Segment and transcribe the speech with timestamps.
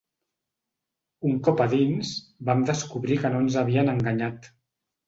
[1.33, 2.15] Un cop a dins,
[2.51, 4.53] vam descobrir que no ens havien enganyat